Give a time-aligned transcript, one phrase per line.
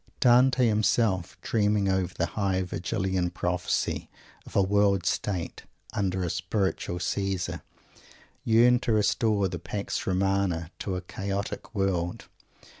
[0.19, 4.09] Dante himself, dreaming over the high Virgilian Prophecy
[4.47, 7.61] of a World State, under a Spiritual Caesar,
[8.43, 12.25] yearned to restore the Pax Romana to a chaotic world.